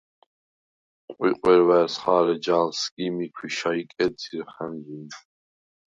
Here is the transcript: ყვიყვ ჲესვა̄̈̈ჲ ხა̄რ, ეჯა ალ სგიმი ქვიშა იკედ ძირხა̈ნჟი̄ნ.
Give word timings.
ყვიყვ 1.15 1.43
ჲესვა̄̈̈ჲ 1.67 1.95
ხა̄რ, 2.01 2.27
ეჯა 2.33 2.55
ალ 2.61 2.69
სგიმი 2.81 3.27
ქვიშა 3.35 3.71
იკედ 3.81 4.13
ძირხა̈ნჟი̄ნ. 4.21 5.05